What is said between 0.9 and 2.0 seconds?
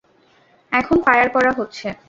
Fire করা হচ্ছে!